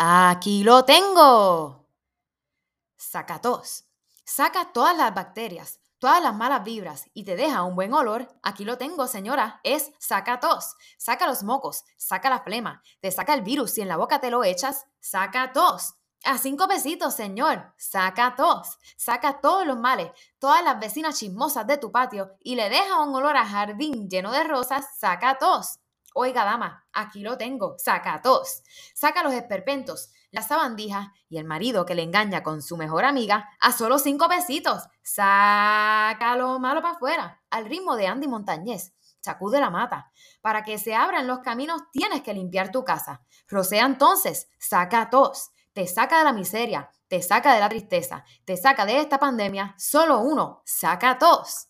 Aquí 0.00 0.62
lo 0.62 0.84
tengo. 0.84 1.84
Saca 2.96 3.40
tos. 3.40 3.84
Saca 4.24 4.72
todas 4.72 4.96
las 4.96 5.12
bacterias, 5.12 5.80
todas 5.98 6.22
las 6.22 6.36
malas 6.36 6.62
vibras 6.62 7.06
y 7.14 7.24
te 7.24 7.34
deja 7.34 7.64
un 7.64 7.74
buen 7.74 7.92
olor. 7.92 8.28
Aquí 8.44 8.64
lo 8.64 8.78
tengo, 8.78 9.08
señora. 9.08 9.60
Es 9.64 9.90
saca 9.98 10.38
tos. 10.38 10.76
Saca 10.98 11.26
los 11.26 11.42
mocos, 11.42 11.84
saca 11.96 12.30
la 12.30 12.42
flema, 12.42 12.80
te 13.00 13.10
saca 13.10 13.34
el 13.34 13.42
virus 13.42 13.72
si 13.72 13.80
en 13.80 13.88
la 13.88 13.96
boca 13.96 14.20
te 14.20 14.30
lo 14.30 14.44
echas. 14.44 14.86
Saca 15.00 15.52
tos. 15.52 15.94
A 16.22 16.38
cinco 16.38 16.68
pesitos, 16.68 17.14
señor. 17.14 17.74
Saca 17.76 18.36
tos. 18.36 18.78
Saca 18.96 19.40
todos 19.40 19.66
los 19.66 19.78
males, 19.78 20.12
todas 20.38 20.62
las 20.62 20.78
vecinas 20.78 21.18
chismosas 21.18 21.66
de 21.66 21.76
tu 21.76 21.90
patio 21.90 22.36
y 22.38 22.54
le 22.54 22.70
deja 22.70 23.02
un 23.02 23.16
olor 23.16 23.36
a 23.36 23.44
jardín 23.44 24.08
lleno 24.08 24.30
de 24.30 24.44
rosas. 24.44 24.86
Saca 24.96 25.38
tos. 25.38 25.80
Oiga, 26.20 26.44
dama, 26.44 26.84
aquí 26.92 27.20
lo 27.20 27.38
tengo. 27.38 27.76
Saca 27.78 28.20
tos. 28.20 28.64
Saca 28.92 29.22
los 29.22 29.32
esperpentos, 29.34 30.10
las 30.32 30.48
sabandijas 30.48 31.06
y 31.28 31.38
el 31.38 31.44
marido 31.44 31.86
que 31.86 31.94
le 31.94 32.02
engaña 32.02 32.42
con 32.42 32.60
su 32.60 32.76
mejor 32.76 33.04
amiga 33.04 33.48
a 33.60 33.70
solo 33.70 34.00
cinco 34.00 34.28
pesitos. 34.28 34.82
Saca 35.00 36.34
lo 36.36 36.58
malo 36.58 36.82
para 36.82 36.96
afuera, 36.96 37.42
al 37.50 37.66
ritmo 37.66 37.94
de 37.94 38.08
Andy 38.08 38.26
Montañez. 38.26 38.94
Sacude 39.20 39.60
la 39.60 39.70
mata. 39.70 40.10
Para 40.40 40.64
que 40.64 40.78
se 40.78 40.96
abran 40.96 41.28
los 41.28 41.38
caminos 41.38 41.82
tienes 41.92 42.22
que 42.22 42.34
limpiar 42.34 42.72
tu 42.72 42.84
casa. 42.84 43.22
Rocea 43.46 43.86
entonces, 43.86 44.48
saca 44.58 45.10
tos 45.10 45.52
te 45.78 45.86
saca 45.86 46.18
de 46.18 46.24
la 46.24 46.32
miseria, 46.32 46.90
te 47.06 47.22
saca 47.22 47.54
de 47.54 47.60
la 47.60 47.68
tristeza, 47.68 48.24
te 48.44 48.56
saca 48.56 48.84
de 48.84 48.98
esta 48.98 49.20
pandemia, 49.20 49.76
solo 49.78 50.18
uno, 50.18 50.60
saca 50.64 51.18
tos. 51.18 51.67